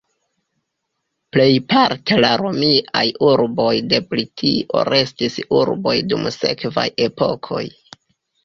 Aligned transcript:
Plejparte 1.35 2.17
la 2.25 2.31
romiaj 2.41 3.03
urboj 3.27 3.69
de 3.93 3.99
Britio 4.15 4.83
restis 4.91 5.39
urboj 5.61 5.97
dum 6.15 6.27
sekvaj 6.41 6.89
epokoj. 7.11 7.63